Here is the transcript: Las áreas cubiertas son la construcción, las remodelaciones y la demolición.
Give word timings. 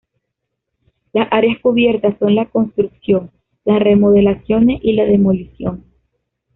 Las 1.13 1.27
áreas 1.31 1.59
cubiertas 1.61 2.17
son 2.17 2.33
la 2.33 2.47
construcción, 2.49 3.29
las 3.65 3.79
remodelaciones 3.83 4.79
y 4.83 4.93
la 4.93 5.05
demolición. 5.05 5.83